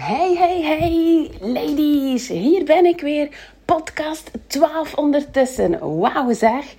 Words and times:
Hey, 0.00 0.34
hey, 0.36 0.62
hey, 0.62 1.30
ladies. 1.40 2.28
Hier 2.28 2.64
ben 2.64 2.86
ik 2.86 3.00
weer. 3.00 3.28
Podcast 3.64 4.30
12 4.46 4.94
ondertussen. 4.94 5.98
Wauw 6.00 6.32
zeg. 6.32 6.74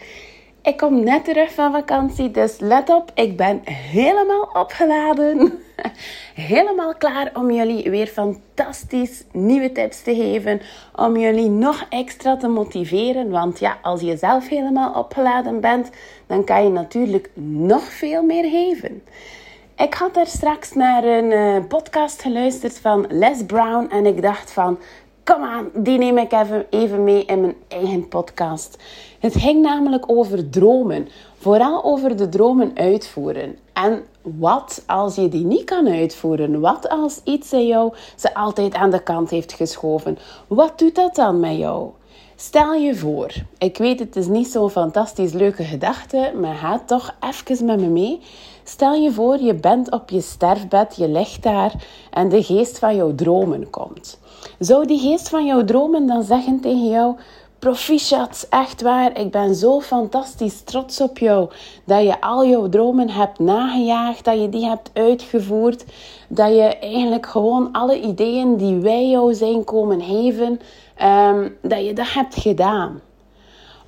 Ik 0.62 0.78
kom 0.78 1.04
net 1.04 1.26
terug 1.26 1.54
van 1.54 1.71
vakantie, 1.71 2.31
dus 2.31 2.60
let 2.60 2.89
op. 2.89 3.12
Ik 3.13 3.38
ben 3.38 3.62
helemaal 3.70 4.49
opgeladen. 4.54 5.60
Helemaal 6.34 6.96
klaar 6.96 7.31
om 7.34 7.52
jullie 7.52 7.89
weer 7.89 8.07
fantastisch 8.07 9.24
nieuwe 9.31 9.72
tips 9.72 10.01
te 10.01 10.15
geven. 10.15 10.62
Om 10.96 11.17
jullie 11.17 11.49
nog 11.49 11.85
extra 11.90 12.38
te 12.38 12.47
motiveren. 12.47 13.29
Want 13.29 13.60
ja, 13.60 13.78
als 13.81 14.01
je 14.01 14.17
zelf 14.17 14.47
helemaal 14.47 14.94
opgeladen 14.94 15.60
bent, 15.60 15.90
dan 16.27 16.44
kan 16.44 16.63
je 16.63 16.70
natuurlijk 16.70 17.30
nog 17.35 17.84
veel 17.84 18.23
meer 18.23 18.49
geven. 18.49 19.02
Ik 19.82 19.94
had 19.94 20.18
er 20.18 20.27
straks 20.27 20.73
naar 20.73 21.04
een 21.04 21.32
uh, 21.32 21.68
podcast 21.68 22.22
geluisterd 22.22 22.80
van 22.80 23.05
Les 23.09 23.45
Brown 23.45 23.88
en 23.90 24.05
ik 24.05 24.22
dacht 24.22 24.52
van, 24.52 24.77
kom 25.23 25.44
aan, 25.44 25.70
die 25.73 25.98
neem 25.98 26.17
ik 26.17 26.31
even, 26.31 26.66
even 26.70 27.03
mee 27.03 27.26
in 27.26 27.41
mijn 27.41 27.55
eigen 27.67 28.08
podcast. 28.08 28.77
Het 29.20 29.36
ging 29.36 29.62
namelijk 29.62 30.03
over 30.12 30.49
dromen, 30.49 31.08
vooral 31.38 31.84
over 31.84 32.17
de 32.17 32.30
dromen 32.30 32.72
uitvoeren. 32.75 33.58
En 33.73 34.03
wat 34.22 34.84
als 34.86 35.16
je 35.16 35.30
die 35.30 35.45
niet 35.45 35.63
kan 35.63 35.88
uitvoeren? 35.88 36.59
Wat 36.59 36.89
als 36.89 37.22
iets 37.23 37.53
in 37.53 37.67
jou 37.67 37.94
ze 38.16 38.34
altijd 38.34 38.73
aan 38.73 38.91
de 38.91 39.03
kant 39.03 39.30
heeft 39.30 39.53
geschoven? 39.53 40.17
Wat 40.48 40.80
doet 40.80 40.95
dat 40.95 41.16
dan 41.16 41.39
met 41.39 41.58
jou? 41.58 41.89
Stel 42.44 42.73
je 42.73 42.95
voor, 42.95 43.34
ik 43.58 43.77
weet 43.77 44.00
het 44.00 44.16
is 44.16 44.27
niet 44.27 44.48
zo'n 44.48 44.70
fantastisch 44.70 45.34
leuke 45.34 45.63
gedachte, 45.63 46.31
maar 46.41 46.55
ga 46.55 46.81
toch 46.86 47.16
even 47.20 47.66
met 47.66 47.80
me 47.80 47.88
mee. 47.88 48.20
Stel 48.64 48.94
je 48.94 49.12
voor, 49.12 49.40
je 49.40 49.54
bent 49.54 49.91
op 49.91 50.09
je 50.09 50.22
sterfbed, 50.22 50.95
je 50.95 51.08
ligt 51.09 51.44
daar 51.44 51.73
en 52.12 52.30
de 52.30 52.44
geest 52.44 52.80
van 52.80 52.95
jouw 52.95 53.16
dromen 53.16 53.70
komt. 53.70 54.20
Zou 54.59 54.86
die 54.86 55.00
geest 55.00 55.30
van 55.30 55.45
jouw 55.45 55.64
dromen 55.64 56.08
dan 56.08 56.23
zeggen 56.23 56.59
tegen 56.59 56.89
jou: 56.89 57.16
Proficiat, 57.59 58.48
echt 58.50 58.81
waar, 58.81 59.20
ik 59.20 59.31
ben 59.31 59.55
zo 59.55 59.81
fantastisch 59.81 60.61
trots 60.61 61.02
op 61.02 61.17
jou 61.17 61.50
dat 61.83 62.03
je 62.03 62.22
al 62.22 62.45
jouw 62.45 62.70
dromen 62.70 63.09
hebt 63.09 63.39
nagejaagd, 63.39 64.26
dat 64.26 64.42
je 64.42 64.50
die 64.50 64.66
hebt 64.66 64.89
uitgevoerd, 64.94 65.86
dat 66.28 66.50
je 66.50 66.78
eigenlijk 66.80 67.26
gewoon 67.26 67.72
alle 67.72 68.02
ideeën 68.02 68.58
die 68.58 68.76
wij 68.76 69.09
jou 69.09 69.33
zijn 69.33 69.64
komen 69.64 70.02
geven, 70.02 70.59
um, 71.03 71.57
dat 71.61 71.85
je 71.85 71.94
dat 71.94 72.13
hebt 72.13 72.35
gedaan. 72.35 73.02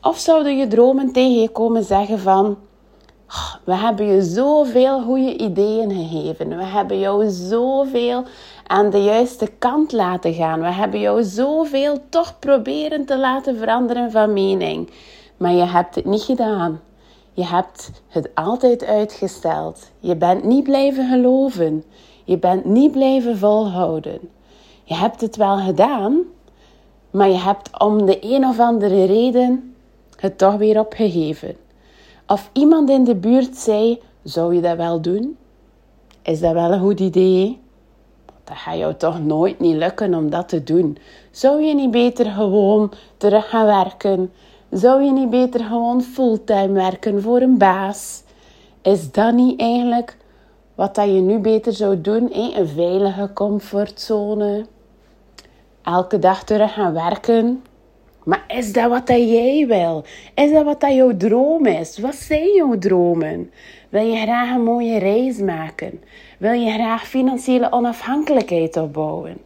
Of 0.01 0.17
zouden 0.17 0.57
je 0.57 0.67
dromen 0.67 1.11
tegen 1.11 1.41
je 1.41 1.49
komen 1.49 1.83
zeggen 1.83 2.19
van 2.19 2.57
we 3.63 3.75
hebben 3.75 4.05
je 4.05 4.21
zoveel 4.21 5.01
goede 5.01 5.37
ideeën 5.37 5.91
gegeven. 5.91 6.57
We 6.57 6.63
hebben 6.63 6.99
jou 6.99 7.29
zoveel 7.29 8.23
aan 8.67 8.89
de 8.89 9.03
juiste 9.03 9.47
kant 9.59 9.91
laten 9.91 10.33
gaan. 10.33 10.59
We 10.59 10.71
hebben 10.71 10.99
jou 10.99 11.23
zoveel 11.23 11.97
toch 12.09 12.39
proberen 12.39 13.05
te 13.05 13.17
laten 13.17 13.57
veranderen 13.57 14.11
van 14.11 14.33
mening. 14.33 14.89
Maar 15.37 15.51
je 15.51 15.65
hebt 15.65 15.95
het 15.95 16.05
niet 16.05 16.21
gedaan. 16.21 16.81
Je 17.33 17.45
hebt 17.45 17.91
het 18.07 18.29
altijd 18.33 18.85
uitgesteld. 18.85 19.91
Je 19.99 20.15
bent 20.15 20.43
niet 20.43 20.63
blijven 20.63 21.09
geloven. 21.09 21.83
Je 22.23 22.37
bent 22.37 22.65
niet 22.65 22.91
blijven 22.91 23.37
volhouden. 23.37 24.19
Je 24.83 24.93
hebt 24.93 25.21
het 25.21 25.35
wel 25.35 25.57
gedaan, 25.57 26.21
maar 27.13 27.29
je 27.29 27.37
hebt 27.37 27.79
om 27.79 28.05
de 28.05 28.17
een 28.21 28.45
of 28.45 28.59
andere 28.59 29.05
reden 29.05 29.75
het 30.15 30.37
toch 30.37 30.55
weer 30.55 30.79
opgegeven. 30.79 31.55
Of 32.27 32.49
iemand 32.53 32.89
in 32.89 33.03
de 33.03 33.15
buurt 33.15 33.55
zei: 33.55 34.01
Zou 34.23 34.55
je 34.55 34.61
dat 34.61 34.77
wel 34.77 35.01
doen? 35.01 35.37
Is 36.21 36.39
dat 36.39 36.53
wel 36.53 36.71
een 36.71 36.79
goed 36.79 36.99
idee? 36.99 37.59
Dat 38.43 38.57
gaat 38.57 38.77
jou 38.77 38.95
toch 38.95 39.23
nooit 39.23 39.59
niet 39.59 39.75
lukken 39.75 40.13
om 40.13 40.29
dat 40.29 40.49
te 40.49 40.63
doen. 40.63 40.97
Zou 41.31 41.61
je 41.61 41.75
niet 41.75 41.91
beter 41.91 42.25
gewoon 42.25 42.91
terug 43.17 43.49
gaan 43.49 43.65
werken? 43.65 44.31
Zou 44.71 45.03
je 45.03 45.11
niet 45.11 45.29
beter 45.29 45.63
gewoon 45.63 46.01
fulltime 46.01 46.71
werken 46.71 47.21
voor 47.21 47.41
een 47.41 47.57
baas? 47.57 48.23
Is 48.81 49.11
dat 49.11 49.33
niet 49.33 49.59
eigenlijk 49.59 50.17
wat 50.75 50.95
dat 50.95 51.05
je 51.05 51.21
nu 51.21 51.39
beter 51.39 51.73
zou 51.73 52.01
doen? 52.01 52.29
Een 52.37 52.67
veilige 52.67 53.29
comfortzone. 53.33 54.65
Elke 55.83 56.19
dag 56.19 56.43
terug 56.43 56.73
gaan 56.73 56.93
werken 56.93 57.63
maar 58.23 58.43
is 58.47 58.73
dat 58.73 58.89
wat 58.89 59.07
dat 59.07 59.29
jij 59.29 59.65
wil? 59.67 60.03
Is 60.35 60.51
dat 60.51 60.63
wat 60.63 60.81
dat 60.81 60.93
jouw 60.93 61.17
droom 61.17 61.65
is? 61.65 61.97
Wat 61.97 62.15
zijn 62.15 62.53
jouw 62.53 62.77
dromen? 62.77 63.51
Wil 63.89 64.05
je 64.05 64.21
graag 64.21 64.55
een 64.55 64.63
mooie 64.63 64.99
reis 64.99 65.37
maken? 65.37 66.01
Wil 66.39 66.51
je 66.51 66.71
graag 66.71 67.07
financiële 67.07 67.71
onafhankelijkheid 67.71 68.77
opbouwen? 68.77 69.37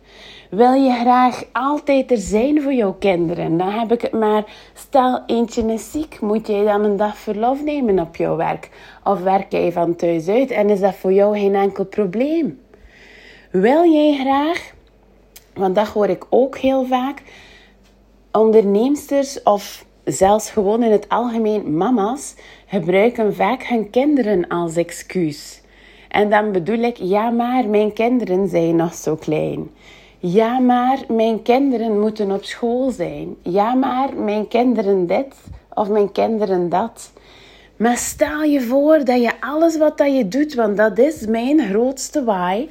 Wil 0.50 0.74
je 0.74 0.92
graag 0.92 1.44
altijd 1.52 2.12
er 2.12 2.18
zijn 2.18 2.62
voor 2.62 2.74
jouw 2.74 2.94
kinderen? 2.94 3.58
Dan 3.58 3.69
heb 3.69 3.92
ik 3.92 4.02
het 4.02 4.12
maar, 4.12 4.44
stel 4.74 5.24
eentje 5.25 5.74
is 5.74 5.92
ziek, 5.92 6.22
moet 6.22 6.48
jij 6.48 6.64
dan 6.64 6.84
een 6.84 6.98
dag 6.98 7.18
verlof 7.18 7.64
nemen 7.64 8.00
op 8.00 8.16
jouw 8.16 8.36
werk? 8.36 8.69
Of 9.04 9.22
werk 9.22 9.52
jij 9.52 9.72
van 9.72 9.96
thuis 9.96 10.28
uit 10.28 10.52
en 10.52 10.69
is 10.69 10.80
dat 10.80 10.96
voor 10.96 11.14
jou 11.14 11.40
geen 11.40 11.56
enkel 11.56 11.86
probleem? 11.86 12.59
Wil 13.52 13.92
jij 13.92 14.18
graag, 14.18 14.74
want 15.57 15.75
dat 15.75 15.88
hoor 15.88 16.09
ik 16.09 16.25
ook 16.29 16.57
heel 16.57 16.85
vaak, 16.85 17.22
Onderneemsters 18.31 19.44
of 19.44 19.85
zelfs 20.03 20.50
gewoon 20.50 20.84
in 20.84 20.91
het 20.91 21.09
algemeen 21.09 21.78
mama's 21.78 22.35
gebruiken 22.68 23.35
vaak 23.35 23.63
hun 23.63 23.90
kinderen 23.90 24.47
als 24.47 24.75
excuus. 24.75 25.62
En 26.09 26.29
dan 26.29 26.51
bedoel 26.51 26.79
ik, 26.79 26.97
ja 26.97 27.29
maar 27.29 27.68
mijn 27.68 27.94
kinderen 27.94 28.47
zijn 28.47 28.75
nog 28.75 28.94
zo 28.94 29.16
klein. 29.16 29.69
Ja 30.19 30.59
maar 30.59 31.03
mijn 31.07 31.41
kinderen 31.41 32.00
moeten 32.00 32.31
op 32.31 32.44
school 32.44 32.91
zijn. 32.91 33.35
Ja 33.41 33.74
maar 33.74 34.16
mijn 34.16 34.47
kinderen 34.47 35.07
dit 35.07 35.35
of 35.74 35.89
mijn 35.89 36.12
kinderen 36.12 36.69
dat. 36.69 37.12
Maar 37.75 37.97
stel 37.97 38.44
je 38.44 38.62
voor 38.62 39.03
dat 39.03 39.22
je 39.22 39.31
alles 39.39 39.78
wat 39.78 39.97
dat 39.97 40.16
je 40.16 40.28
doet, 40.28 40.53
want 40.53 40.78
dat 40.78 40.97
is 40.97 41.25
mijn 41.25 41.59
grootste 41.59 42.24
why, 42.24 42.68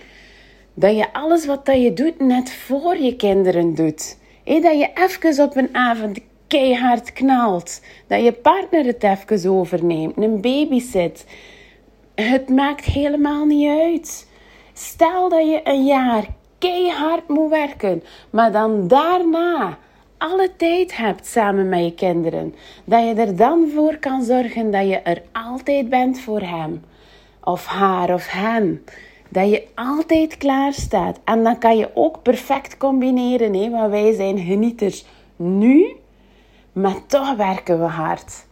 dat 0.76 0.96
je 0.96 1.12
alles 1.12 1.46
wat 1.46 1.66
dat 1.66 1.82
je 1.82 1.92
doet 1.92 2.20
net 2.20 2.52
voor 2.52 2.96
je 2.96 3.16
kinderen 3.16 3.74
doet 3.74 4.16
dat 4.46 4.78
je 4.78 4.90
even 4.94 5.44
op 5.44 5.56
een 5.56 5.74
avond 5.74 6.18
keihard 6.46 7.12
knalt. 7.12 7.80
Dat 8.06 8.24
je 8.24 8.32
partner 8.32 8.84
het 8.84 9.02
even 9.02 9.50
overneemt. 9.50 10.16
Een 10.16 10.40
babysit. 10.40 11.26
Het 12.14 12.48
maakt 12.48 12.84
helemaal 12.84 13.44
niet 13.44 13.68
uit. 13.68 14.28
Stel 14.72 15.28
dat 15.28 15.48
je 15.48 15.60
een 15.64 15.84
jaar 15.84 16.24
keihard 16.58 17.28
moet 17.28 17.50
werken. 17.50 18.02
Maar 18.30 18.52
dan 18.52 18.88
daarna 18.88 19.78
alle 20.18 20.50
tijd 20.56 20.96
hebt 20.96 21.26
samen 21.26 21.68
met 21.68 21.84
je 21.84 21.94
kinderen. 21.94 22.54
Dat 22.84 23.04
je 23.04 23.14
er 23.14 23.36
dan 23.36 23.70
voor 23.74 23.96
kan 23.96 24.22
zorgen 24.22 24.70
dat 24.70 24.88
je 24.88 24.96
er 24.96 25.22
altijd 25.32 25.88
bent 25.88 26.20
voor 26.20 26.40
hem. 26.40 26.84
Of 27.44 27.66
haar 27.66 28.14
of 28.14 28.28
hen 28.30 28.84
dat 29.36 29.50
je 29.50 29.66
altijd 29.74 30.36
klaar 30.36 30.72
staat. 30.72 31.20
En 31.24 31.42
dan 31.42 31.58
kan 31.58 31.76
je 31.76 31.90
ook 31.94 32.22
perfect 32.22 32.76
combineren, 32.76 33.54
hè, 33.54 33.70
want 33.70 33.90
wij 33.90 34.12
zijn 34.12 34.38
genieters 34.38 35.04
nu, 35.36 35.96
maar 36.72 37.06
toch 37.06 37.34
werken 37.34 37.78
we 37.78 37.84
hard. 37.84 38.46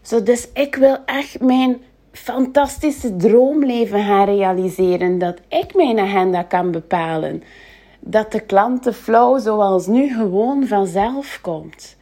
Zo, 0.00 0.22
dus 0.22 0.48
ik 0.52 0.74
wil 0.74 0.96
echt 1.04 1.40
mijn 1.40 1.82
fantastische 2.12 3.16
droomleven 3.16 4.04
gaan 4.04 4.24
realiseren. 4.24 5.18
Dat 5.18 5.40
ik 5.48 5.74
mijn 5.74 5.98
agenda 5.98 6.42
kan 6.42 6.70
bepalen. 6.70 7.42
Dat 8.00 8.32
de 8.32 8.40
klantenflow 8.40 9.40
zoals 9.40 9.86
nu 9.86 10.14
gewoon 10.14 10.66
vanzelf 10.66 11.38
komt. 11.42 11.96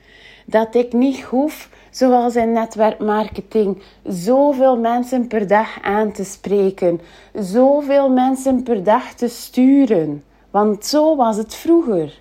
Dat 0.46 0.74
ik 0.74 0.92
niet 0.92 1.20
hoef 1.20 1.68
zoals 1.98 2.36
in 2.36 2.52
netwerkmarketing, 2.52 3.82
zoveel 4.04 4.78
mensen 4.78 5.26
per 5.26 5.46
dag 5.46 5.82
aan 5.82 6.12
te 6.12 6.24
spreken, 6.24 7.00
zoveel 7.34 8.10
mensen 8.10 8.62
per 8.62 8.82
dag 8.82 9.14
te 9.14 9.28
sturen. 9.28 10.24
Want 10.50 10.86
zo 10.86 11.16
was 11.16 11.36
het 11.36 11.54
vroeger. 11.54 12.20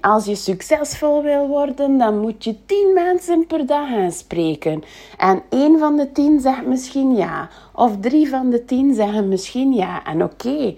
Als 0.00 0.24
je 0.24 0.34
succesvol 0.34 1.22
wil 1.22 1.46
worden, 1.48 1.98
dan 1.98 2.18
moet 2.18 2.44
je 2.44 2.64
tien 2.66 2.92
mensen 2.94 3.46
per 3.46 3.66
dag 3.66 3.92
aanspreken. 3.92 4.82
En 5.18 5.42
één 5.48 5.78
van 5.78 5.96
de 5.96 6.12
tien 6.12 6.40
zegt 6.40 6.66
misschien 6.66 7.14
ja. 7.16 7.48
Of 7.74 7.96
drie 8.00 8.28
van 8.28 8.50
de 8.50 8.64
tien 8.64 8.94
zeggen 8.94 9.28
misschien 9.28 9.72
ja. 9.72 10.04
En 10.04 10.22
oké, 10.22 10.74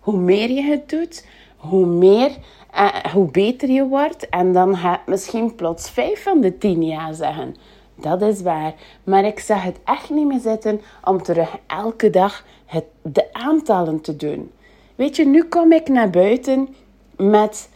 hoe 0.00 0.16
meer 0.16 0.50
je 0.50 0.62
het 0.62 0.88
doet, 0.88 1.26
hoe 1.56 1.86
meer 1.86 2.30
uh, 2.74 2.94
hoe 3.12 3.30
beter 3.30 3.70
je 3.70 3.86
wordt. 3.86 4.28
En 4.28 4.52
dan 4.52 4.76
gaat 4.76 5.06
misschien 5.06 5.54
plots 5.54 5.90
vijf 5.90 6.22
van 6.22 6.40
de 6.40 6.58
tien 6.58 6.82
ja 6.82 7.12
zeggen. 7.12 7.56
Dat 7.94 8.22
is 8.22 8.42
waar. 8.42 8.74
Maar 9.04 9.24
ik 9.24 9.38
zag 9.38 9.62
het 9.62 9.78
echt 9.84 10.10
niet 10.10 10.26
meer 10.26 10.40
zitten 10.40 10.80
om 11.04 11.22
terug 11.22 11.56
elke 11.66 12.10
dag 12.10 12.44
het, 12.66 12.84
de 13.02 13.32
aantallen 13.32 14.00
te 14.00 14.16
doen. 14.16 14.50
Weet 14.94 15.16
je, 15.16 15.26
nu 15.26 15.44
kom 15.44 15.72
ik 15.72 15.88
naar 15.88 16.10
buiten 16.10 16.68
met 17.16 17.68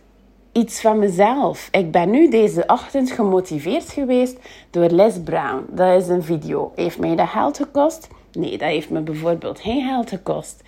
iets 0.53 0.81
van 0.81 0.99
mezelf. 0.99 1.69
Ik 1.71 1.91
ben 1.91 2.11
nu 2.11 2.31
deze 2.31 2.65
ochtend 2.67 3.11
gemotiveerd 3.11 3.89
geweest 3.89 4.39
door 4.71 4.89
Les 4.89 5.23
Brown. 5.23 5.65
Dat 5.71 6.03
is 6.03 6.09
een 6.09 6.23
video. 6.23 6.73
Heeft 6.75 6.99
mij 6.99 7.17
dat 7.17 7.29
geld 7.29 7.57
gekost? 7.57 8.09
Nee, 8.33 8.51
dat 8.51 8.69
heeft 8.69 8.91
me 8.91 9.01
bijvoorbeeld 9.01 9.61
geen 9.61 9.89
geld 9.89 10.09
gekost. 10.09 10.63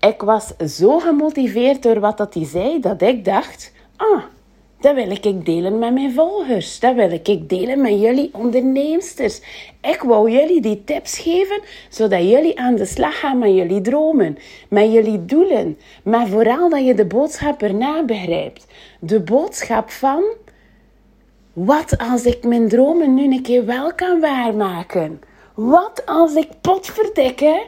Ik 0.00 0.20
was 0.20 0.56
zo 0.56 0.98
gemotiveerd 0.98 1.82
door 1.82 2.00
wat 2.00 2.16
dat 2.16 2.34
hij 2.34 2.44
zei 2.44 2.80
dat 2.80 3.02
ik 3.02 3.24
dacht: 3.24 3.72
ah, 3.96 4.22
dat 4.80 4.94
wil 4.94 5.10
ik 5.10 5.46
delen 5.46 5.78
met 5.78 5.92
mijn 5.92 6.12
volgers. 6.12 6.80
Dat 6.80 6.94
wil 6.94 7.10
ik 7.10 7.48
delen 7.48 7.80
met 7.80 8.00
jullie 8.00 8.30
onderneemsters. 8.32 9.40
Ik 9.80 10.02
wou 10.02 10.30
jullie 10.30 10.60
die 10.60 10.84
tips 10.84 11.18
geven, 11.18 11.60
zodat 11.88 12.22
jullie 12.22 12.60
aan 12.60 12.74
de 12.74 12.84
slag 12.84 13.18
gaan 13.18 13.38
met 13.38 13.54
jullie 13.54 13.80
dromen, 13.80 14.38
met 14.68 14.92
jullie 14.92 15.24
doelen. 15.24 15.78
Maar 16.02 16.26
vooral 16.26 16.68
dat 16.68 16.86
je 16.86 16.94
de 16.94 17.06
boodschap 17.06 17.62
erna 17.62 18.04
begrijpt. 18.04 18.66
De 19.00 19.20
boodschap 19.20 19.90
van, 19.90 20.24
wat 21.52 21.98
als 21.98 22.24
ik 22.24 22.44
mijn 22.44 22.68
dromen 22.68 23.14
nu 23.14 23.24
een 23.24 23.42
keer 23.42 23.66
wel 23.66 23.94
kan 23.94 24.20
waarmaken? 24.20 25.20
Wat 25.54 26.02
als 26.06 26.34
ik 26.34 26.48
potverdikke 26.60 27.66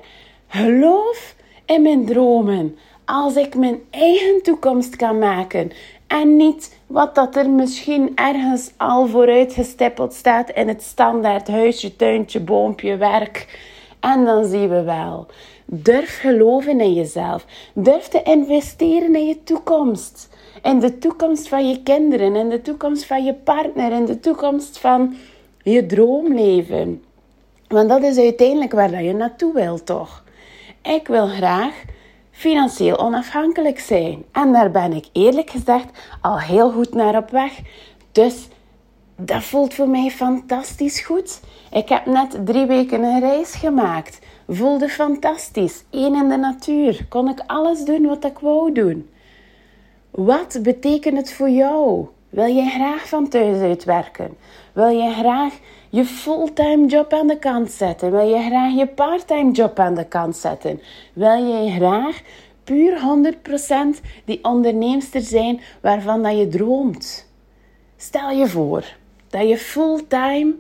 geloof 0.49 1.35
in 1.71 1.83
mijn 1.83 2.07
dromen? 2.07 2.77
Als 3.05 3.37
ik 3.37 3.55
mijn 3.55 3.81
eigen 3.91 4.43
toekomst 4.43 4.97
kan 4.97 5.19
maken 5.19 5.71
en 6.07 6.37
niet 6.37 6.79
wat 6.87 7.15
dat 7.15 7.37
er 7.37 7.51
misschien 7.51 8.13
ergens 8.15 8.71
al 8.77 9.07
vooruitgestippeld 9.07 10.13
staat 10.13 10.51
in 10.51 10.69
het 10.69 10.83
standaard 10.83 11.49
huisje, 11.49 11.97
tuintje, 11.97 12.41
boompje, 12.41 12.97
werk. 12.97 13.59
En 14.01 14.25
dan 14.25 14.45
zien 14.45 14.69
we 14.69 14.83
wel. 14.83 15.27
Durf 15.65 16.21
geloven 16.21 16.81
in 16.81 16.95
jezelf. 16.95 17.47
Durf 17.75 18.09
te 18.09 18.23
investeren 18.23 19.15
in 19.15 19.27
je 19.27 19.43
toekomst. 19.43 20.29
In 20.63 20.81
de 20.81 20.99
toekomst 20.99 21.49
van 21.49 21.69
je 21.69 21.83
kinderen, 21.83 22.37
in 22.37 22.49
de 22.49 22.63
toekomst 22.63 23.05
van 23.05 23.25
je 23.25 23.35
partner, 23.35 23.93
in 23.93 24.05
de 24.05 24.21
toekomst 24.21 24.79
van 24.79 25.15
je 25.63 25.87
droomleven. 25.87 27.05
Want 27.69 27.89
dat 27.89 28.03
is 28.03 28.19
uiteindelijk 28.19 28.73
waar 28.73 29.03
je 29.03 29.13
naartoe 29.13 29.53
wil, 29.53 29.85
toch? 29.85 30.25
Ik 30.83 31.07
wil 31.07 31.27
graag 31.27 31.83
financieel 32.31 32.99
onafhankelijk 32.99 33.79
zijn. 33.79 34.25
En 34.33 34.53
daar 34.53 34.71
ben 34.71 34.93
ik 34.93 35.07
eerlijk 35.13 35.51
gezegd 35.51 35.87
al 36.21 36.41
heel 36.41 36.71
goed 36.71 36.95
naar 36.95 37.17
op 37.17 37.31
weg. 37.31 37.59
Dus 38.13 38.49
dat 39.17 39.43
voelt 39.43 39.75
voor 39.75 39.89
mij 39.89 40.11
fantastisch 40.11 41.01
goed. 41.01 41.41
Ik 41.73 41.89
heb 41.89 42.07
net 42.07 42.47
drie 42.47 42.67
weken 42.67 43.03
een 43.03 43.21
reis 43.21 43.55
gemaakt. 43.55 44.19
Voelde 44.49 44.89
fantastisch. 44.89 45.85
Eén 45.91 46.15
in 46.15 46.29
de 46.29 46.37
natuur. 46.37 47.07
Kon 47.09 47.29
ik 47.29 47.43
alles 47.47 47.85
doen 47.85 48.07
wat 48.07 48.25
ik 48.25 48.39
wou 48.39 48.73
doen. 48.73 49.11
Wat 50.11 50.59
betekent 50.63 51.17
het 51.17 51.33
voor 51.33 51.51
jou? 51.51 52.07
Wil 52.29 52.45
je 52.45 52.69
graag 52.69 53.09
van 53.09 53.29
thuis 53.29 53.61
uitwerken? 53.61 54.37
Wil 54.73 54.89
je 54.89 55.13
graag 55.13 55.55
je 55.91 56.05
fulltime 56.05 56.87
job 56.87 57.13
aan 57.13 57.27
de 57.27 57.39
kant 57.39 57.71
zetten? 57.71 58.11
Wil 58.11 58.29
je 58.29 58.43
graag 58.43 58.73
je 58.73 58.87
parttime 58.87 59.51
job 59.51 59.79
aan 59.79 59.95
de 59.95 60.07
kant 60.07 60.37
zetten? 60.37 60.81
Wil 61.13 61.45
je 61.45 61.71
graag 61.71 62.21
puur 62.65 63.01
100% 63.99 64.01
die 64.25 64.45
onderneemster 64.45 65.21
zijn 65.21 65.61
waarvan 65.81 66.23
dat 66.23 66.39
je 66.39 66.49
droomt? 66.49 67.29
Stel 67.97 68.31
je 68.31 68.49
voor 68.49 68.85
dat 69.29 69.49
je 69.49 69.59
fulltime 69.59 70.55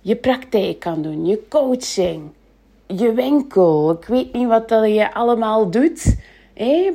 je 0.00 0.16
praktijk 0.16 0.78
kan 0.78 1.02
doen, 1.02 1.26
je 1.26 1.48
coaching, 1.48 2.30
je 2.86 3.12
winkel. 3.12 3.90
Ik 3.90 4.04
weet 4.04 4.32
niet 4.32 4.46
wat 4.46 4.68
dat 4.68 4.88
je 4.88 5.14
allemaal 5.14 5.70
doet. 5.70 6.16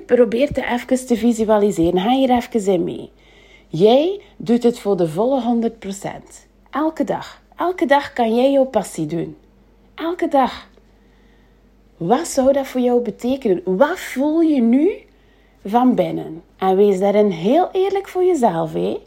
Probeer 0.05 0.47
het 0.47 0.57
even 0.57 1.05
te 1.05 1.15
visualiseren. 1.15 1.99
Ga 1.99 2.09
hier 2.09 2.29
even 2.29 2.73
in 2.73 2.83
mee. 2.83 3.11
Jij 3.67 4.21
doet 4.37 4.63
het 4.63 4.79
voor 4.79 4.97
de 4.97 5.07
volle 5.07 5.71
100%. 5.71 5.75
Elke 6.69 7.03
dag. 7.03 7.41
Elke 7.55 7.85
dag 7.85 8.13
kan 8.13 8.35
jij 8.35 8.51
jouw 8.51 8.65
passie 8.65 9.05
doen. 9.05 9.37
Elke 9.95 10.27
dag. 10.27 10.67
Wat 11.97 12.27
zou 12.27 12.53
dat 12.53 12.67
voor 12.67 12.81
jou 12.81 13.01
betekenen? 13.01 13.61
Wat 13.77 13.99
voel 13.99 14.41
je 14.41 14.61
nu 14.61 14.91
van 15.65 15.95
binnen? 15.95 16.43
En 16.57 16.75
wees 16.75 16.99
daarin 16.99 17.29
heel 17.29 17.69
eerlijk 17.71 18.07
voor 18.07 18.23
jezelf. 18.23 18.73
Hé? 18.73 18.97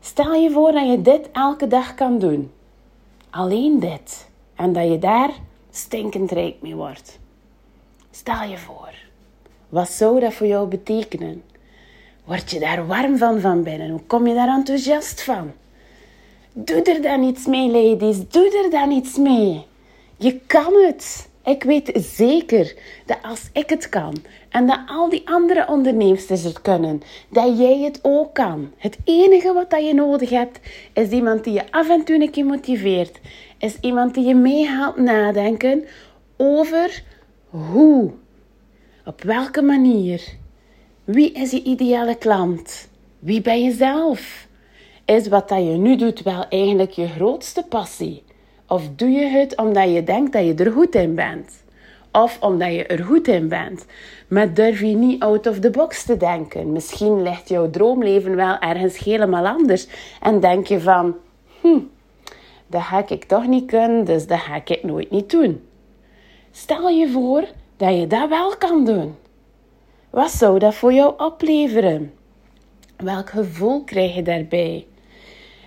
Stel 0.00 0.34
je 0.34 0.50
voor 0.50 0.72
dat 0.72 0.88
je 0.88 1.02
dit 1.02 1.30
elke 1.32 1.66
dag 1.66 1.94
kan 1.94 2.18
doen. 2.18 2.52
Alleen 3.30 3.80
dit. 3.80 4.28
En 4.54 4.72
dat 4.72 4.88
je 4.88 4.98
daar 4.98 5.30
stinkend 5.70 6.30
rijk 6.30 6.56
mee 6.60 6.74
wordt. 6.74 7.18
Stel 8.10 8.42
je 8.42 8.58
voor. 8.58 8.94
Wat 9.68 9.88
zou 9.88 10.20
dat 10.20 10.32
voor 10.32 10.46
jou 10.46 10.68
betekenen? 10.68 11.42
Word 12.24 12.50
je 12.50 12.60
daar 12.60 12.86
warm 12.86 13.18
van 13.18 13.40
van 13.40 13.62
binnen? 13.62 13.90
Hoe 13.90 14.02
kom 14.06 14.26
je 14.26 14.34
daar 14.34 14.48
enthousiast 14.48 15.22
van? 15.22 15.52
Doe 16.54 16.82
er 16.82 17.02
dan 17.02 17.22
iets 17.22 17.46
mee, 17.46 17.70
ladies. 17.70 18.28
Doe 18.28 18.62
er 18.64 18.70
dan 18.70 18.90
iets 18.90 19.16
mee. 19.16 19.64
Je 20.16 20.40
kan 20.46 20.74
het. 20.86 21.30
Ik 21.44 21.62
weet 21.62 21.90
zeker 21.94 22.74
dat 23.06 23.18
als 23.22 23.48
ik 23.52 23.68
het 23.70 23.88
kan 23.88 24.14
en 24.48 24.66
dat 24.66 24.78
al 24.86 25.08
die 25.08 25.28
andere 25.28 25.68
ondernemers 25.68 26.28
het 26.28 26.62
kunnen, 26.62 27.02
dat 27.28 27.58
jij 27.58 27.78
het 27.78 27.98
ook 28.02 28.34
kan. 28.34 28.70
Het 28.76 28.98
enige 29.04 29.52
wat 29.52 29.70
dat 29.70 29.86
je 29.86 29.94
nodig 29.94 30.30
hebt, 30.30 30.60
is 30.92 31.08
iemand 31.08 31.44
die 31.44 31.52
je 31.52 31.70
af 31.70 31.88
en 31.88 32.04
toe 32.04 32.22
een 32.22 32.30
keer 32.30 32.46
motiveert. 32.46 33.20
Is 33.58 33.76
iemand 33.80 34.14
die 34.14 34.24
je 34.24 34.34
meehaalt 34.34 34.96
nadenken 34.96 35.84
over 36.36 37.02
hoe, 37.48 38.10
op 39.04 39.22
welke 39.22 39.62
manier, 39.62 40.22
wie 41.04 41.32
is 41.32 41.50
je 41.50 41.62
ideale 41.62 42.14
klant, 42.14 42.88
wie 43.18 43.40
ben 43.40 43.62
je 43.62 43.72
zelf. 43.72 44.46
Is 45.04 45.28
wat 45.28 45.48
dat 45.48 45.58
je 45.58 45.72
nu 45.72 45.96
doet 45.96 46.22
wel 46.22 46.44
eigenlijk 46.48 46.90
je 46.90 47.06
grootste 47.06 47.64
passie? 47.68 48.22
Of 48.68 48.88
doe 48.96 49.10
je 49.10 49.26
het 49.26 49.56
omdat 49.56 49.92
je 49.92 50.04
denkt 50.04 50.32
dat 50.32 50.44
je 50.44 50.54
er 50.54 50.72
goed 50.72 50.94
in 50.94 51.14
bent? 51.14 51.62
Of 52.12 52.38
omdat 52.40 52.72
je 52.72 52.86
er 52.86 53.04
goed 53.04 53.28
in 53.28 53.48
bent, 53.48 53.86
maar 54.28 54.54
durf 54.54 54.80
je 54.80 54.86
niet 54.86 55.22
out 55.22 55.46
of 55.46 55.58
the 55.58 55.70
box 55.70 56.04
te 56.04 56.16
denken? 56.16 56.72
Misschien 56.72 57.22
ligt 57.22 57.48
jouw 57.48 57.70
droomleven 57.70 58.36
wel 58.36 58.58
ergens 58.58 58.98
helemaal 58.98 59.46
anders 59.46 59.86
en 60.20 60.40
denk 60.40 60.66
je 60.66 60.80
van, 60.80 61.14
hm, 61.60 61.78
dat 62.66 62.82
ga 62.82 63.04
ik 63.08 63.24
toch 63.24 63.46
niet 63.46 63.66
kunnen, 63.66 64.04
dus 64.04 64.26
dat 64.26 64.38
ga 64.38 64.62
ik 64.64 64.82
nooit 64.82 65.10
niet 65.10 65.30
doen. 65.30 65.62
Stel 66.50 66.88
je 66.88 67.08
voor 67.08 67.44
dat 67.76 67.98
je 67.98 68.06
dat 68.06 68.28
wel 68.28 68.56
kan 68.56 68.84
doen. 68.84 69.14
Wat 70.10 70.30
zou 70.30 70.58
dat 70.58 70.74
voor 70.74 70.92
jou 70.92 71.14
opleveren? 71.16 72.12
Welk 72.96 73.30
gevoel 73.30 73.84
krijg 73.84 74.14
je 74.14 74.22
daarbij? 74.22 74.86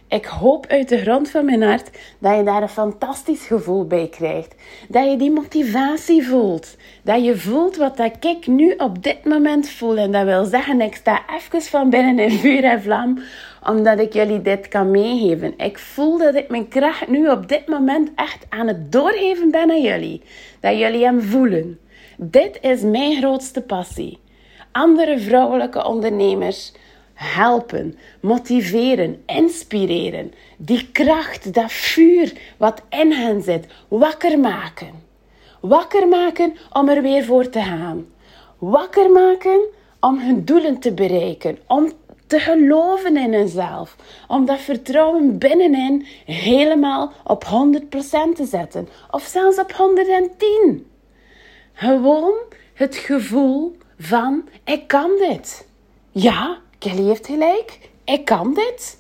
Ik 0.08 0.26
hoop 0.26 0.66
uit 0.68 0.90
de 0.90 0.98
grond 0.98 1.30
van 1.30 1.46
mijn 1.46 1.62
hart 1.62 1.90
dat 2.20 2.38
je 2.38 2.44
daar 2.44 2.62
een 2.62 2.70
fantastisch 2.70 3.46
gevoel 3.46 3.86
bij 3.88 4.08
krijgt. 4.08 4.56
Dat 4.90 5.12
je 5.12 5.18
die 5.18 5.32
motivatie 5.32 6.28
voelt. 6.28 6.78
Dat 7.04 7.26
je 7.26 7.38
voelt 7.38 7.76
wat 7.76 7.98
dat 7.98 8.26
ik 8.26 8.48
nu 8.48 8.74
op 8.78 9.04
dit 9.04 9.26
moment 9.26 9.70
voel. 9.70 9.98
En 9.98 10.12
dat 10.12 10.24
wil 10.24 10.46
zeggen, 10.46 10.82
ik 10.82 10.96
sta 10.96 11.22
even 11.36 11.62
van 11.62 11.90
binnen 11.90 12.20
in 12.20 12.32
vuur 12.32 12.64
en 12.64 12.82
vlam, 12.82 13.20
omdat 13.64 14.00
ik 14.00 14.14
jullie 14.14 14.42
dit 14.42 14.68
kan 14.68 14.92
meegeven. 14.92 15.54
Ik 15.58 15.78
voel 15.78 16.18
dat 16.18 16.36
ik 16.36 16.50
mijn 16.50 16.68
kracht 16.68 17.08
nu 17.08 17.30
op 17.30 17.48
dit 17.48 17.68
moment 17.68 18.10
echt 18.16 18.46
aan 18.50 18.68
het 18.68 18.92
doorgeven 18.92 19.52
ben 19.52 19.72
aan 19.72 19.82
jullie. 19.82 20.22
Dat 20.60 20.78
jullie 20.78 21.04
hem 21.04 21.22
voelen. 21.22 21.80
Dit 22.18 22.58
is 22.62 22.82
mijn 22.82 23.18
grootste 23.18 23.62
passie. 23.62 24.20
Andere 24.72 25.20
vrouwelijke 25.20 25.86
ondernemers 25.86 26.74
helpen, 27.16 27.98
motiveren, 28.20 29.24
inspireren. 29.26 30.34
Die 30.58 30.90
kracht, 30.92 31.54
dat 31.54 31.72
vuur 31.72 32.34
wat 32.58 32.82
in 32.90 33.12
hen 33.12 33.42
zit, 33.42 33.66
wakker 33.88 34.40
maken. 34.40 35.04
Wakker 35.62 36.08
maken 36.08 36.56
om 36.74 36.90
er 36.90 37.02
weer 37.02 37.24
voor 37.24 37.50
te 37.50 37.62
gaan. 37.62 38.06
Wakker 38.58 39.12
maken 39.12 39.60
om 40.00 40.20
hun 40.20 40.46
doelen 40.46 40.80
te 40.80 40.94
bereiken, 40.94 41.58
om 41.68 41.92
te 42.28 42.40
geloven 42.40 43.18
in 43.18 43.34
hunzelf, 43.34 43.96
om 44.28 44.46
dat 44.46 44.60
vertrouwen 44.60 45.38
binnenin 45.38 46.06
helemaal 46.26 47.12
op 47.24 47.44
100% 47.44 47.48
te 48.36 48.46
zetten, 48.46 48.88
of 49.12 49.24
zelfs 49.24 49.60
op 49.60 49.72
110. 49.72 50.88
Gewoon 51.74 52.34
het 52.74 52.96
gevoel 52.96 53.78
van 54.00 54.50
ik 54.64 54.88
kan 54.88 55.12
dit. 55.18 55.68
Ja, 56.12 56.58
Kelly 56.86 57.08
heeft 57.08 57.26
gelijk. 57.26 57.80
Ik 58.04 58.26
kan 58.26 58.54
dit. 58.54 58.98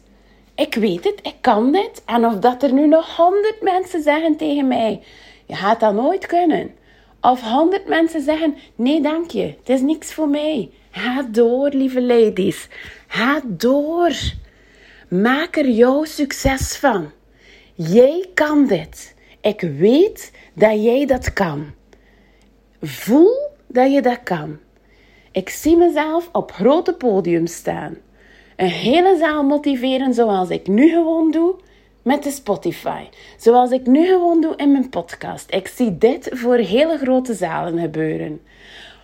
Ik 0.55 0.75
weet 0.75 1.03
het, 1.03 1.19
ik 1.21 1.35
kan 1.41 1.71
dit. 1.71 2.01
En 2.05 2.25
of 2.25 2.35
dat 2.35 2.63
er 2.63 2.73
nu 2.73 2.87
nog 2.87 3.15
honderd 3.15 3.61
mensen 3.61 4.01
zeggen 4.01 4.37
tegen 4.37 4.67
mij: 4.67 5.03
Je 5.45 5.55
gaat 5.55 5.79
dat 5.79 5.93
nooit 5.93 6.25
kunnen. 6.25 6.75
Of 7.21 7.41
honderd 7.41 7.87
mensen 7.87 8.21
zeggen: 8.21 8.55
Nee, 8.75 9.01
dank 9.01 9.31
je, 9.31 9.41
het 9.41 9.69
is 9.69 9.81
niks 9.81 10.13
voor 10.13 10.29
mij. 10.29 10.69
Ga 10.91 11.21
door, 11.21 11.69
lieve 11.69 12.01
ladies. 12.01 12.67
Ga 13.07 13.41
door. 13.45 14.13
Maak 15.09 15.55
er 15.55 15.69
jouw 15.69 16.03
succes 16.03 16.77
van. 16.77 17.11
Jij 17.73 18.29
kan 18.33 18.67
dit. 18.67 19.15
Ik 19.41 19.61
weet 19.61 20.31
dat 20.53 20.83
jij 20.83 21.05
dat 21.05 21.33
kan. 21.33 21.73
Voel 22.81 23.49
dat 23.67 23.91
je 23.91 24.01
dat 24.01 24.23
kan. 24.23 24.59
Ik 25.35 25.49
zie 25.49 25.77
mezelf 25.77 26.29
op 26.31 26.51
grote 26.51 26.93
podiums 26.93 27.55
staan. 27.55 27.97
Een 28.55 28.67
hele 28.67 29.17
zaal 29.17 29.43
motiveren 29.43 30.13
zoals 30.13 30.49
ik 30.49 30.67
nu 30.67 30.89
gewoon 30.89 31.31
doe 31.31 31.55
met 32.01 32.23
de 32.23 32.31
Spotify. 32.31 33.03
Zoals 33.37 33.71
ik 33.71 33.85
nu 33.85 34.05
gewoon 34.05 34.41
doe 34.41 34.55
in 34.55 34.71
mijn 34.71 34.89
podcast. 34.89 35.53
Ik 35.53 35.67
zie 35.67 35.97
dit 35.97 36.29
voor 36.31 36.55
hele 36.55 36.97
grote 36.97 37.33
zalen 37.33 37.79
gebeuren. 37.79 38.41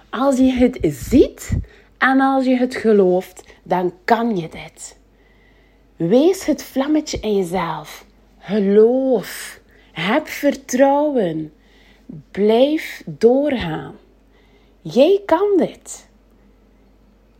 Als 0.09 0.37
je 0.37 0.51
het 0.51 0.77
ziet 0.81 1.57
en 1.97 2.21
als 2.21 2.45
je 2.45 2.55
het 2.55 2.75
gelooft, 2.75 3.43
dan 3.63 3.93
kan 4.05 4.37
je 4.37 4.49
dit. 4.49 4.97
Wees 5.95 6.45
het 6.45 6.63
vlammetje 6.63 7.19
in 7.19 7.35
jezelf. 7.35 8.05
Geloof. 8.39 9.59
Heb 9.91 10.27
vertrouwen. 10.27 11.53
Blijf 12.31 13.03
doorgaan. 13.05 13.95
Jij 14.81 15.21
kan 15.25 15.53
dit. 15.57 16.09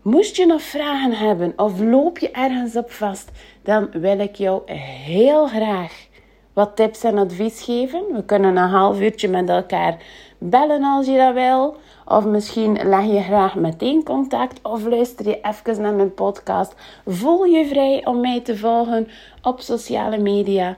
Moest 0.01 0.36
je 0.36 0.46
nog 0.46 0.62
vragen 0.62 1.12
hebben 1.12 1.53
of 1.55 1.79
loop 1.79 2.17
je 2.17 2.31
ergens 2.31 2.75
op 2.75 2.91
vast, 2.91 3.31
dan 3.63 3.89
wil 3.91 4.20
ik 4.20 4.36
jou 4.36 4.72
heel 4.72 5.48
graag 5.48 6.08
wat 6.53 6.75
tips 6.75 7.03
en 7.03 7.17
advies 7.17 7.62
geven. 7.62 8.03
We 8.13 8.25
kunnen 8.25 8.55
een 8.55 8.70
half 8.70 9.00
uurtje 9.00 9.27
met 9.27 9.50
elkaar 9.50 10.03
bellen 10.38 10.84
als 10.84 11.05
je 11.05 11.17
dat 11.17 11.34
wil. 11.34 11.75
Of 12.05 12.25
misschien 12.25 12.79
leg 12.84 13.05
je 13.05 13.22
graag 13.22 13.55
meteen 13.55 14.03
contact 14.03 14.60
of 14.63 14.86
luister 14.86 15.27
je 15.27 15.39
even 15.41 15.81
naar 15.81 15.93
mijn 15.93 16.13
podcast. 16.13 16.75
Voel 17.05 17.43
je 17.43 17.65
vrij 17.65 18.05
om 18.05 18.20
mij 18.20 18.41
te 18.41 18.58
volgen 18.58 19.08
op 19.41 19.60
sociale 19.60 20.17
media. 20.17 20.75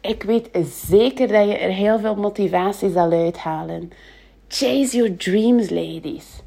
Ik 0.00 0.22
weet 0.22 0.48
zeker 0.88 1.28
dat 1.28 1.48
je 1.48 1.56
er 1.56 1.72
heel 1.72 1.98
veel 1.98 2.16
motivatie 2.16 2.90
zal 2.90 3.10
uithalen. 3.10 3.92
Chase 4.48 4.96
your 4.96 5.16
dreams, 5.16 5.70
ladies. 5.70 6.46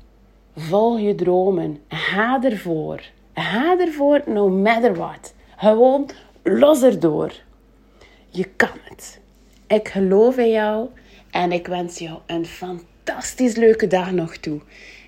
Volg 0.56 1.00
je 1.00 1.16
dromen. 1.16 1.82
Ga 1.88 2.44
ervoor. 2.44 3.02
Ga 3.34 3.80
ervoor, 3.80 4.22
no 4.26 4.50
matter 4.50 4.96
what. 4.96 5.34
Gewoon 5.58 6.10
los 6.44 6.84
erdoor. 6.84 7.32
Je 8.30 8.44
kan 8.56 8.78
het. 8.84 9.20
Ik 9.68 9.88
geloof 9.88 10.38
in 10.38 10.52
jou 10.52 10.90
en 11.32 11.52
ik 11.52 11.68
wens 11.68 11.98
jou 11.98 12.20
een 12.26 12.46
fantastisch 12.46 13.56
leuke 13.56 13.88
dag 13.88 14.12
nog 14.12 14.38
toe. 14.38 14.62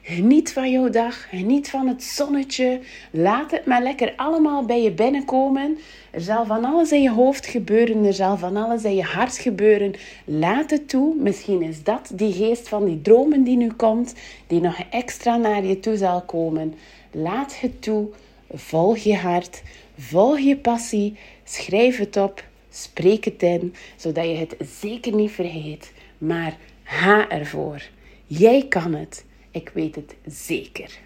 Geniet 0.05 0.53
van 0.53 0.71
jouw 0.71 0.89
dag, 0.89 1.29
geniet 1.29 1.69
van 1.69 1.87
het 1.87 2.03
zonnetje. 2.03 2.79
Laat 3.11 3.51
het 3.51 3.65
maar 3.65 3.81
lekker 3.81 4.13
allemaal 4.15 4.65
bij 4.65 4.81
je 4.81 4.91
binnenkomen. 4.91 5.77
Er 6.11 6.21
zal 6.21 6.45
van 6.45 6.65
alles 6.65 6.91
in 6.91 7.01
je 7.01 7.11
hoofd 7.11 7.45
gebeuren, 7.45 8.05
er 8.05 8.13
zal 8.13 8.37
van 8.37 8.57
alles 8.57 8.83
in 8.83 8.95
je 8.95 9.03
hart 9.03 9.37
gebeuren. 9.37 9.93
Laat 10.25 10.69
het 10.69 10.89
toe. 10.89 11.15
Misschien 11.15 11.61
is 11.61 11.83
dat 11.83 12.11
die 12.13 12.33
geest 12.33 12.69
van 12.69 12.85
die 12.85 13.01
dromen 13.01 13.43
die 13.43 13.57
nu 13.57 13.71
komt, 13.71 14.13
die 14.47 14.61
nog 14.61 14.79
extra 14.89 15.37
naar 15.37 15.65
je 15.65 15.79
toe 15.79 15.97
zal 15.97 16.21
komen. 16.21 16.73
Laat 17.11 17.59
het 17.59 17.81
toe. 17.81 18.07
Volg 18.53 18.97
je 18.97 19.15
hart, 19.15 19.61
volg 19.97 20.39
je 20.39 20.57
passie, 20.57 21.17
schrijf 21.43 21.97
het 21.97 22.17
op, 22.17 22.43
spreek 22.69 23.25
het 23.25 23.43
in, 23.43 23.75
zodat 23.95 24.25
je 24.25 24.35
het 24.35 24.55
zeker 24.79 25.15
niet 25.15 25.31
vergeet. 25.31 25.91
Maar 26.17 26.57
ga 26.83 27.29
ervoor. 27.29 27.81
Jij 28.27 28.65
kan 28.69 28.93
het. 28.93 29.23
Ik 29.53 29.69
weet 29.69 29.95
het 29.95 30.15
zeker. 30.25 30.99